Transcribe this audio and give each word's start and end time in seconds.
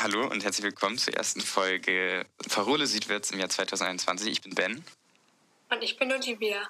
Hallo 0.00 0.28
und 0.28 0.44
herzlich 0.44 0.62
willkommen 0.62 0.96
zur 0.96 1.14
ersten 1.14 1.40
Folge 1.40 2.24
Parole 2.50 2.86
Südwärts 2.86 3.32
im 3.32 3.40
Jahr 3.40 3.48
2021. 3.48 4.30
Ich 4.30 4.42
bin 4.42 4.54
Ben. 4.54 4.84
Und 5.70 5.82
ich 5.82 5.96
bin 5.96 6.12
Olivia. 6.12 6.68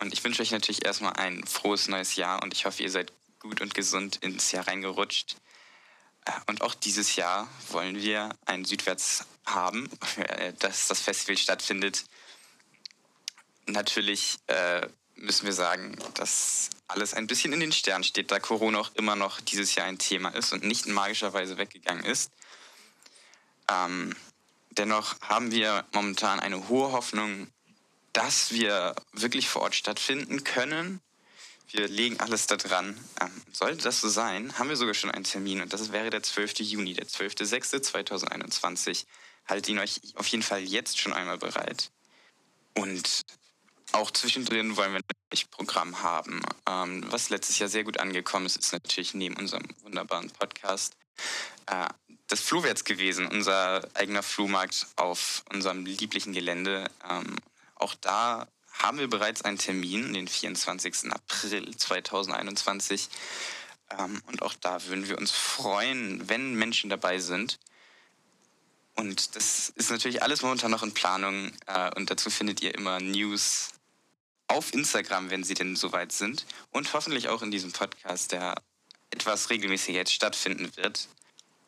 Und 0.00 0.12
ich 0.12 0.24
wünsche 0.24 0.42
euch 0.42 0.50
natürlich 0.50 0.84
erstmal 0.84 1.12
ein 1.12 1.44
frohes 1.44 1.86
neues 1.86 2.16
Jahr 2.16 2.42
und 2.42 2.54
ich 2.54 2.66
hoffe, 2.66 2.82
ihr 2.82 2.90
seid 2.90 3.12
gut 3.38 3.60
und 3.60 3.72
gesund 3.74 4.16
ins 4.16 4.50
Jahr 4.50 4.66
reingerutscht. 4.66 5.36
Äh, 6.24 6.32
und 6.48 6.62
auch 6.62 6.74
dieses 6.74 7.14
Jahr 7.14 7.46
wollen 7.68 7.94
wir 7.94 8.30
ein 8.46 8.64
Südwärts 8.64 9.24
haben, 9.46 9.88
äh, 10.16 10.54
dass 10.54 10.88
das 10.88 11.00
Festival 11.00 11.36
stattfindet. 11.36 12.04
Natürlich 13.66 14.38
äh, 14.48 14.88
müssen 15.22 15.46
wir 15.46 15.52
sagen, 15.52 15.96
dass 16.14 16.70
alles 16.88 17.14
ein 17.14 17.26
bisschen 17.26 17.52
in 17.52 17.60
den 17.60 17.72
Sternen 17.72 18.04
steht, 18.04 18.30
da 18.30 18.40
Corona 18.40 18.80
auch 18.80 18.94
immer 18.94 19.16
noch 19.16 19.40
dieses 19.40 19.74
Jahr 19.74 19.86
ein 19.86 19.98
Thema 19.98 20.30
ist 20.30 20.52
und 20.52 20.64
nicht 20.64 20.86
in 20.86 20.92
magischer 20.92 21.32
Weise 21.32 21.56
weggegangen 21.56 22.04
ist. 22.04 22.30
Ähm, 23.70 24.14
dennoch 24.70 25.20
haben 25.20 25.52
wir 25.52 25.84
momentan 25.92 26.40
eine 26.40 26.68
hohe 26.68 26.92
Hoffnung, 26.92 27.48
dass 28.12 28.50
wir 28.50 28.94
wirklich 29.12 29.48
vor 29.48 29.62
Ort 29.62 29.74
stattfinden 29.74 30.44
können. 30.44 31.00
Wir 31.70 31.88
legen 31.88 32.20
alles 32.20 32.46
daran. 32.46 32.98
Ähm, 33.20 33.30
sollte 33.52 33.84
das 33.84 34.00
so 34.00 34.08
sein, 34.08 34.58
haben 34.58 34.68
wir 34.68 34.76
sogar 34.76 34.94
schon 34.94 35.10
einen 35.10 35.24
Termin 35.24 35.62
und 35.62 35.72
das 35.72 35.92
wäre 35.92 36.10
der 36.10 36.22
12. 36.22 36.60
Juni, 36.60 36.94
der 36.94 37.06
12.06.2021. 37.06 39.06
Haltet 39.46 39.68
ihn 39.68 39.78
euch 39.78 40.00
auf 40.16 40.26
jeden 40.26 40.42
Fall 40.42 40.62
jetzt 40.62 40.98
schon 40.98 41.12
einmal 41.12 41.38
bereit. 41.38 41.90
Und 42.74 43.24
auch 43.92 44.10
zwischendrin 44.10 44.76
wollen 44.76 44.92
wir 44.92 45.00
natürlich 45.00 45.50
Programm 45.50 46.02
haben. 46.02 46.42
Ähm, 46.68 47.04
was 47.08 47.30
letztes 47.30 47.58
Jahr 47.58 47.68
sehr 47.68 47.84
gut 47.84 47.98
angekommen 47.98 48.46
ist, 48.46 48.56
ist 48.56 48.72
natürlich 48.72 49.14
neben 49.14 49.36
unserem 49.36 49.64
wunderbaren 49.82 50.30
Podcast 50.30 50.96
äh, 51.66 51.88
das 52.28 52.40
Flohwärts 52.40 52.84
gewesen, 52.84 53.26
unser 53.26 53.86
eigener 53.94 54.22
Flohmarkt 54.22 54.86
auf 54.96 55.44
unserem 55.52 55.84
lieblichen 55.84 56.32
Gelände. 56.32 56.90
Ähm, 57.08 57.36
auch 57.74 57.94
da 57.94 58.48
haben 58.72 58.98
wir 58.98 59.08
bereits 59.08 59.42
einen 59.42 59.58
Termin, 59.58 60.14
den 60.14 60.28
24. 60.28 61.12
April 61.12 61.76
2021. 61.76 63.08
Ähm, 63.98 64.22
und 64.26 64.42
auch 64.42 64.54
da 64.54 64.84
würden 64.86 65.08
wir 65.08 65.18
uns 65.18 65.30
freuen, 65.30 66.28
wenn 66.28 66.54
Menschen 66.54 66.90
dabei 66.90 67.18
sind. 67.18 67.58
Und 68.94 69.36
das 69.36 69.70
ist 69.70 69.90
natürlich 69.90 70.22
alles 70.22 70.42
momentan 70.42 70.70
noch 70.70 70.82
in 70.82 70.94
Planung. 70.94 71.52
Äh, 71.66 71.94
und 71.96 72.10
dazu 72.10 72.30
findet 72.30 72.62
ihr 72.62 72.74
immer 72.74 73.00
News 73.00 73.70
auf 74.52 74.74
Instagram, 74.74 75.30
wenn 75.30 75.44
sie 75.44 75.54
denn 75.54 75.76
soweit 75.76 76.12
sind. 76.12 76.44
Und 76.70 76.92
hoffentlich 76.92 77.28
auch 77.28 77.40
in 77.42 77.50
diesem 77.50 77.72
Podcast, 77.72 78.32
der 78.32 78.54
etwas 79.10 79.48
regelmäßiger 79.50 79.98
jetzt 79.98 80.12
stattfinden 80.12 80.70
wird. 80.76 81.08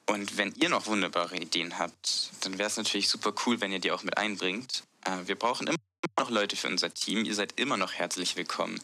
Und 0.07 0.37
wenn 0.37 0.55
ihr 0.55 0.69
noch 0.69 0.87
wunderbare 0.87 1.37
Ideen 1.37 1.79
habt, 1.79 2.31
dann 2.43 2.59
wäre 2.59 2.69
es 2.69 2.77
natürlich 2.77 3.09
super 3.09 3.33
cool, 3.47 3.61
wenn 3.61 3.73
ihr 3.73 3.79
die 3.79 3.91
auch 3.91 4.03
mit 4.03 4.19
einbringt. 4.19 4.85
Äh, 5.05 5.27
wir 5.27 5.37
brauchen 5.37 5.67
immer 5.67 5.79
noch 6.19 6.29
Leute 6.31 6.57
für 6.57 6.69
unser 6.69 6.93
Team. 6.93 7.25
Ihr 7.25 7.35
seid 7.35 7.59
immer 7.59 7.79
noch 7.79 7.95
herzlich 7.95 8.37
willkommen, 8.37 8.79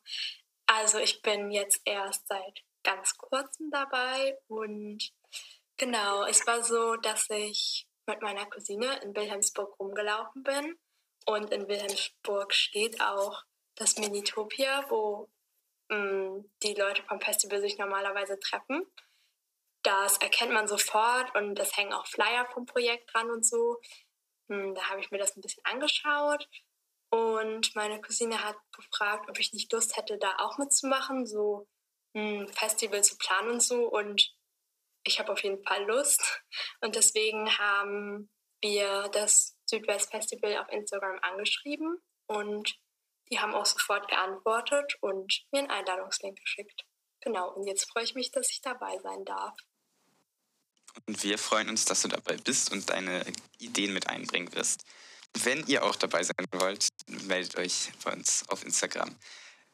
Also 0.66 0.98
ich 0.98 1.22
bin 1.22 1.50
jetzt 1.50 1.80
erst 1.84 2.26
seit 2.28 2.62
ganz 2.82 3.16
kurzem 3.16 3.70
dabei 3.70 4.36
und 4.48 5.12
genau, 5.76 6.24
es 6.24 6.46
war 6.46 6.62
so, 6.62 6.96
dass 6.96 7.28
ich 7.30 7.86
mit 8.06 8.22
meiner 8.22 8.46
Cousine 8.46 9.00
in 9.02 9.14
Wilhelmsburg 9.14 9.78
rumgelaufen 9.78 10.42
bin 10.42 10.78
und 11.26 11.52
in 11.52 11.68
Wilhelmsburg 11.68 12.52
steht 12.54 13.00
auch 13.00 13.42
das 13.74 13.96
Minitopia, 13.96 14.84
wo 14.88 15.28
mh, 15.88 15.96
mm, 15.96 16.50
die 16.62 16.74
Leute 16.74 17.02
vom 17.04 17.20
Festival 17.20 17.60
sich 17.60 17.78
normalerweise 17.78 18.38
treffen. 18.40 18.86
Das 19.82 20.18
erkennt 20.18 20.52
man 20.52 20.68
sofort 20.68 21.34
und 21.34 21.58
es 21.58 21.76
hängen 21.76 21.92
auch 21.92 22.06
Flyer 22.06 22.46
vom 22.52 22.66
Projekt 22.66 23.12
dran 23.12 23.30
und 23.30 23.46
so. 23.46 23.80
Hm, 24.48 24.74
da 24.74 24.88
habe 24.88 25.00
ich 25.00 25.10
mir 25.10 25.18
das 25.18 25.36
ein 25.36 25.40
bisschen 25.40 25.64
angeschaut 25.64 26.48
und 27.12 27.76
meine 27.76 28.00
Cousine 28.00 28.42
hat 28.42 28.56
gefragt, 28.74 29.28
ob 29.28 29.38
ich 29.38 29.52
nicht 29.52 29.70
Lust 29.70 29.98
hätte, 29.98 30.16
da 30.16 30.34
auch 30.38 30.56
mitzumachen, 30.56 31.26
so 31.26 31.68
ein 32.14 32.48
Festival 32.48 33.04
zu 33.04 33.18
planen 33.18 33.50
und 33.50 33.62
so. 33.62 33.86
Und 33.86 34.34
ich 35.04 35.18
habe 35.18 35.30
auf 35.30 35.42
jeden 35.42 35.62
Fall 35.62 35.84
Lust. 35.84 36.42
Und 36.80 36.96
deswegen 36.96 37.58
haben 37.58 38.30
wir 38.62 39.08
das 39.08 39.58
Südwest 39.66 40.10
Festival 40.10 40.56
auf 40.56 40.70
Instagram 40.70 41.18
angeschrieben 41.20 42.00
und 42.28 42.78
die 43.30 43.40
haben 43.40 43.54
auch 43.54 43.66
sofort 43.66 44.08
geantwortet 44.08 44.96
und 45.02 45.44
mir 45.50 45.60
einen 45.60 45.70
Einladungslink 45.70 46.40
geschickt. 46.40 46.86
Genau, 47.20 47.52
und 47.52 47.66
jetzt 47.66 47.90
freue 47.90 48.04
ich 48.04 48.14
mich, 48.14 48.30
dass 48.30 48.50
ich 48.50 48.62
dabei 48.62 48.98
sein 49.00 49.24
darf. 49.26 49.54
Und 51.06 51.22
wir 51.22 51.38
freuen 51.38 51.68
uns, 51.68 51.84
dass 51.84 52.02
du 52.02 52.08
dabei 52.08 52.36
bist 52.36 52.72
und 52.72 52.90
deine 52.90 53.24
Ideen 53.58 53.92
mit 53.92 54.08
einbringen 54.08 54.52
wirst. 54.54 54.84
Wenn 55.34 55.66
ihr 55.66 55.84
auch 55.84 55.96
dabei 55.96 56.22
sein 56.22 56.46
wollt, 56.52 56.88
meldet 57.06 57.56
euch 57.56 57.90
bei 58.04 58.12
uns 58.12 58.44
auf 58.48 58.64
Instagram. 58.64 59.14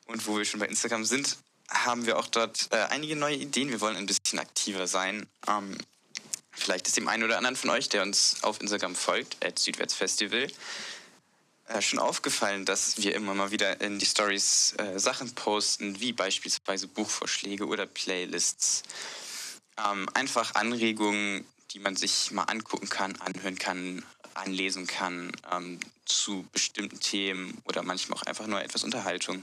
Und 0.07 0.27
wo 0.27 0.39
wir 0.39 0.45
schon 0.45 0.61
bei 0.61 0.67
Instagram 0.67 1.05
sind, 1.05 1.37
haben 1.69 2.07
wir 2.07 2.19
auch 2.19 2.27
dort 2.27 2.69
äh, 2.71 2.77
einige 2.77 3.17
neue 3.17 3.37
Ideen. 3.37 3.69
Wir 3.69 3.81
wollen 3.81 3.97
ein 3.97 4.07
bisschen 4.07 4.39
aktiver 4.39 4.87
sein. 4.87 5.27
Ähm, 5.47 5.77
vielleicht 6.53 6.87
ist 6.87 6.97
dem 6.97 7.09
einen 7.09 7.25
oder 7.25 7.37
anderen 7.37 7.57
von 7.57 7.71
euch, 7.71 7.89
der 7.89 8.03
uns 8.03 8.37
auf 8.43 8.61
Instagram 8.61 8.95
folgt, 8.95 9.45
at 9.45 9.59
Südwärtsfestival, 9.59 10.49
äh, 11.67 11.83
schon 11.83 11.99
aufgefallen, 11.99 12.65
dass 12.65 12.97
wir 12.99 13.15
immer 13.15 13.35
mal 13.35 13.51
wieder 13.51 13.81
in 13.83 13.99
die 13.99 14.07
Stories 14.07 14.75
äh, 14.79 14.99
Sachen 14.99 15.35
posten, 15.35 16.01
wie 16.01 16.13
beispielsweise 16.13 16.89
Buchvorschläge 16.89 17.67
oder 17.67 17.85
Playlists. 17.85 18.83
Ähm, 19.85 20.09
einfach 20.15 20.55
Anregungen, 20.55 21.47
die 21.71 21.79
man 21.79 21.97
sich 21.97 22.31
mal 22.31 22.45
angucken 22.45 22.89
kann, 22.89 23.17
anhören 23.17 23.59
kann, 23.59 24.05
anlesen 24.35 24.87
kann 24.87 25.33
ähm, 25.53 25.79
zu 26.05 26.47
bestimmten 26.53 27.01
Themen 27.01 27.61
oder 27.65 27.83
manchmal 27.83 28.19
auch 28.19 28.23
einfach 28.23 28.47
nur 28.47 28.63
etwas 28.63 28.85
Unterhaltung. 28.85 29.43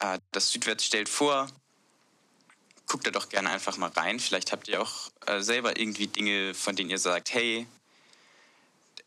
Äh, 0.00 0.18
das 0.32 0.50
Südwärts 0.50 0.84
stellt 0.84 1.08
vor, 1.08 1.48
guckt 2.86 3.06
da 3.06 3.10
doch 3.10 3.28
gerne 3.28 3.50
einfach 3.50 3.76
mal 3.76 3.90
rein. 3.90 4.18
Vielleicht 4.18 4.52
habt 4.52 4.68
ihr 4.68 4.80
auch 4.80 5.10
äh, 5.26 5.40
selber 5.40 5.78
irgendwie 5.78 6.06
Dinge, 6.06 6.54
von 6.54 6.74
denen 6.74 6.90
ihr 6.90 6.98
sagt, 6.98 7.32
hey, 7.32 7.66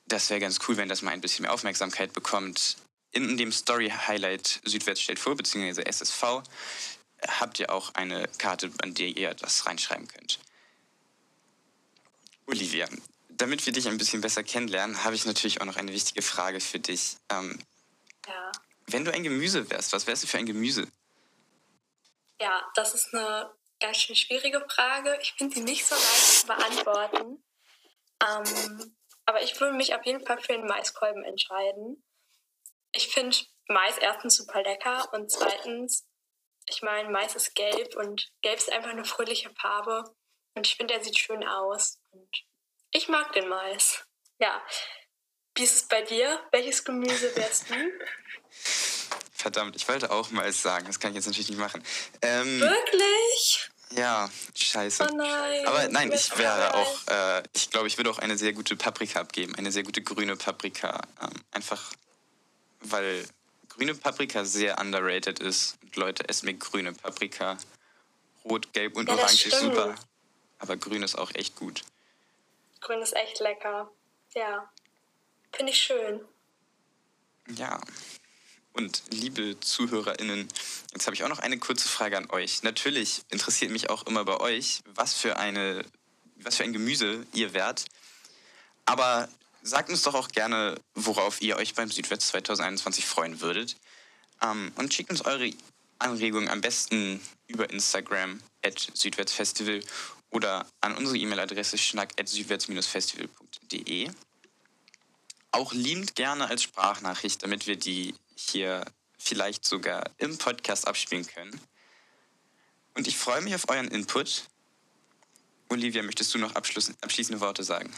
das 0.08 0.30
wäre 0.30 0.40
ganz 0.40 0.60
cool, 0.68 0.78
wenn 0.78 0.90
das 0.90 1.02
mal 1.02 1.12
ein 1.12 1.22
bisschen 1.22 1.44
mehr 1.44 1.54
Aufmerksamkeit 1.54 2.14
bekommt. 2.14 2.78
In 3.12 3.38
dem 3.38 3.52
Story-Highlight 3.52 4.62
Südwärts 4.64 5.02
stellt 5.02 5.20
vor, 5.20 5.36
beziehungsweise 5.36 5.86
SSV, 5.86 6.44
habt 7.28 7.60
ihr 7.60 7.72
auch 7.72 7.94
eine 7.96 8.28
Karte, 8.38 8.72
an 8.82 8.94
der 8.94 9.08
ihr 9.08 9.34
das 9.34 9.66
reinschreiben 9.66 10.08
könnt. 10.08 10.40
Olivia, 12.48 12.88
damit 13.30 13.66
wir 13.66 13.74
dich 13.74 13.88
ein 13.88 13.98
bisschen 13.98 14.22
besser 14.22 14.44
kennenlernen, 14.44 15.04
habe 15.04 15.16
ich 15.16 15.26
natürlich 15.26 15.62
auch 15.62 15.66
noch 15.66 15.78
eine 15.78 15.94
wichtige 15.94 16.22
Frage 16.22 16.60
für 16.60 16.80
dich. 16.80 17.18
Ähm, 17.30 17.60
ja. 18.28 18.52
Wenn 18.88 19.06
du 19.06 19.14
ein 19.14 19.24
Gemüse 19.24 19.70
wärst, 19.70 19.94
was 19.94 20.08
wärst 20.08 20.24
du 20.24 20.28
für 20.28 20.38
ein 20.38 20.46
Gemüse? 20.46 20.88
Ja, 22.40 22.70
das 22.76 22.94
ist 22.94 23.14
eine 23.14 23.52
ganz 23.80 23.98
schön 23.98 24.16
schwierige 24.16 24.66
Frage. 24.70 25.18
Ich 25.22 25.34
finde 25.34 25.56
sie 25.56 25.64
nicht 25.64 25.86
so 25.86 25.96
leicht 25.96 26.40
zu 26.40 26.48
beantworten. 26.48 27.44
Ähm, 28.24 28.96
aber 29.26 29.44
ich 29.44 29.60
würde 29.60 29.76
mich 29.76 29.96
auf 29.96 30.06
jeden 30.06 30.26
Fall 30.26 30.40
für 30.40 30.54
den 30.54 30.66
Maiskolben 30.66 31.24
entscheiden. 31.24 32.04
Ich 32.92 33.08
finde 33.08 33.38
Mais 33.68 33.98
erstens 33.98 34.36
super 34.36 34.62
lecker 34.64 35.08
und 35.14 35.32
zweitens 35.32 36.06
ich 36.72 36.82
meine, 36.82 37.10
Mais 37.10 37.36
ist 37.36 37.56
gelb 37.56 37.96
und 37.96 38.32
gelb 38.42 38.58
ist 38.58 38.72
einfach 38.72 38.90
eine 38.90 39.06
fröhliche 39.06 39.52
Farbe. 39.60 40.04
Und 40.54 40.68
ich 40.68 40.76
finde, 40.76 40.94
er 40.94 41.04
sieht 41.04 41.18
schön 41.18 41.48
aus. 41.48 42.00
Und 42.12 42.30
ich 42.92 43.08
mag 43.08 43.32
den 43.34 43.48
Mais. 43.48 44.06
Ja. 44.40 44.62
Wie 45.56 45.64
ist 45.64 45.76
es 45.76 45.84
bei 45.84 46.02
dir? 46.02 46.40
Welches 46.52 46.84
Gemüse 46.84 47.36
wärst 47.36 47.70
du? 47.70 47.76
Verdammt, 49.34 49.76
ich 49.76 49.88
wollte 49.88 50.12
auch 50.12 50.30
Mais 50.32 50.62
sagen. 50.62 50.86
Das 50.86 51.00
kann 51.00 51.12
ich 51.12 51.16
jetzt 51.16 51.26
natürlich 51.26 51.50
nicht 51.50 51.60
machen. 51.60 51.84
Ähm, 52.22 52.60
Wirklich? 52.60 53.70
Ja, 53.92 54.30
scheiße. 54.56 55.08
Oh 55.10 55.16
nein. 55.16 55.68
Aber 55.68 55.88
nein, 55.90 56.12
ich 56.12 56.38
wäre 56.38 56.74
auch, 56.76 57.08
äh, 57.08 57.44
ich 57.54 57.70
glaube, 57.70 57.88
ich 57.88 57.98
würde 57.98 58.10
auch 58.10 58.20
eine 58.20 58.38
sehr 58.38 58.54
gute 58.54 58.76
Paprika 58.76 59.20
abgeben. 59.20 59.56
Eine 59.56 59.72
sehr 59.72 59.84
gute 59.84 60.02
grüne 60.02 60.36
Paprika. 60.38 61.02
Ähm, 61.22 61.44
einfach, 61.52 61.92
weil 62.80 63.26
grüne 63.76 63.96
Paprika 63.96 64.46
sehr 64.46 64.80
underrated 64.80 65.40
ist. 65.40 65.78
Und 65.82 65.96
Leute 65.96 66.28
essen 66.30 66.46
mir 66.46 66.56
grüne 66.56 66.94
Paprika. 66.94 67.58
Rot, 68.44 68.74
Gelb 68.74 68.96
und 68.96 69.08
ja, 69.08 69.16
Orange 69.16 69.48
ist 69.48 69.60
super. 69.60 69.96
Aber 70.60 70.78
grün 70.78 71.04
ist 71.04 71.18
auch 71.18 71.34
echt 71.36 71.56
gut. 71.56 71.84
Grün 72.80 73.02
ist 73.02 73.16
echt 73.16 73.40
lecker. 73.40 73.90
Ja. 74.34 74.70
Finde 75.52 75.72
ich 75.72 75.80
schön. 75.80 76.22
Ja. 77.56 77.80
Und 78.74 79.04
liebe 79.12 79.60
ZuhörerInnen, 79.60 80.48
jetzt 80.94 81.06
habe 81.06 81.16
ich 81.16 81.24
auch 81.24 81.30
noch 81.30 81.40
eine 81.40 81.60
kurze 81.60 81.88
Frage 81.88 82.18
an 82.18 82.30
euch. 82.30 82.64
Natürlich 82.64 83.22
interessiert 83.30 83.72
mich 83.72 83.90
auch 83.90 84.08
immer 84.08 84.24
bei 84.24 84.40
euch, 84.40 84.82
was 84.86 85.14
für, 85.14 85.38
eine, 85.38 85.84
was 86.38 86.58
für 86.58 86.64
ein 86.64 86.74
Gemüse 86.74 87.26
ihr 87.34 87.54
wärt. 87.54 87.86
Aber 88.86 89.28
sagt 89.62 89.90
uns 89.90 90.04
doch 90.04 90.14
auch 90.14 90.30
gerne, 90.30 90.80
worauf 90.96 91.42
ihr 91.42 91.58
euch 91.58 91.76
beim 91.76 91.90
Südwest 91.90 92.28
2021 92.28 93.06
freuen 93.06 93.42
würdet. 93.42 93.76
Ähm, 94.42 94.72
und 94.76 94.94
schickt 94.94 95.12
uns 95.12 95.24
eure 95.26 95.52
Anregungen 96.00 96.50
am 96.50 96.62
besten 96.62 97.22
über 97.48 97.70
Instagram 97.70 98.42
at 98.64 98.92
südwärtsfestival 98.94 99.82
oder 100.32 100.66
an 100.80 100.96
unsere 100.96 101.18
E-Mail-Adresse 101.18 101.78
schnack 101.78 102.14
at 102.20 102.28
südwärts-festival.de. 102.30 104.10
Auch 105.52 105.74
liebend 105.74 106.16
gerne 106.16 106.48
als 106.48 106.64
Sprachnachricht, 106.64 107.44
damit 107.44 107.68
wir 107.68 107.76
die 107.76 108.16
hier 108.36 108.86
vielleicht 109.18 109.66
sogar 109.66 110.10
im 110.18 110.38
Podcast 110.38 110.88
abspielen 110.88 111.28
können. 111.28 111.60
Und 112.96 113.08
ich 113.08 113.18
freue 113.18 113.42
mich 113.42 113.54
auf 113.56 113.70
euren 113.70 113.90
Input. 113.90 114.46
Olivia, 115.70 116.04
möchtest 116.04 116.34
du 116.34 116.38
noch 116.38 116.56
abschließende 116.56 117.40
Worte 117.40 117.64
sagen? 117.64 117.94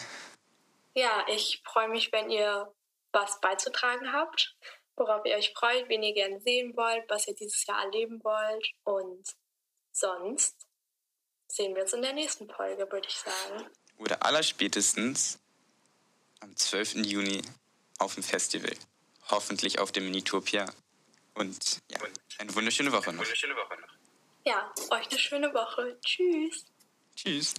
Ja, 0.93 1.25
ich 1.27 1.61
freue 1.65 1.89
mich, 1.89 2.11
wenn 2.11 2.29
ihr 2.29 2.73
was 3.11 3.39
beizutragen 3.41 4.13
habt, 4.13 4.55
worauf 4.95 5.25
ihr 5.25 5.35
euch 5.35 5.53
freut, 5.53 5.89
wen 5.89 6.03
ihr 6.03 6.13
gerne 6.13 6.39
sehen 6.39 6.75
wollt, 6.75 7.03
was 7.09 7.27
ihr 7.27 7.35
dieses 7.35 7.65
Jahr 7.65 7.83
erleben 7.83 8.23
wollt. 8.23 8.67
Und 8.83 9.27
sonst 9.91 10.67
sehen 11.47 11.75
wir 11.75 11.83
uns 11.83 11.93
in 11.93 12.01
der 12.01 12.13
nächsten 12.13 12.49
Folge, 12.49 12.91
würde 12.91 13.07
ich 13.07 13.15
sagen. 13.15 13.69
Oder 13.97 14.23
allerspätestens 14.25 15.39
am 16.39 16.55
12. 16.55 17.05
Juni 17.05 17.41
auf 17.99 18.15
dem 18.15 18.23
Festival 18.23 18.73
hoffentlich 19.29 19.79
auf 19.79 19.91
dem 19.91 20.05
Minitopia. 20.05 20.65
Und 21.35 21.81
ja, 21.89 21.99
eine 22.37 22.53
wunderschöne 22.53 22.91
Woche 22.91 23.13
noch. 23.13 23.25
Ja, 24.45 24.71
euch 24.91 25.09
eine 25.09 25.19
schöne 25.19 25.53
Woche. 25.53 25.97
Tschüss. 26.01 26.65
Tschüss. 27.15 27.55